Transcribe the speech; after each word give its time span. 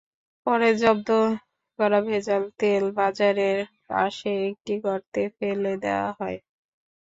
পরে 0.47 0.69
জব্দ 0.81 1.09
করা 1.79 1.99
ভেজাল 2.07 2.43
তেল 2.59 2.83
বাজারের 2.97 3.59
পাশে 3.89 4.31
একটি 4.49 4.73
গর্তে 4.85 5.23
ফেলে 5.37 5.73
দেওয়া 5.83 6.09
হয়। 6.19 6.37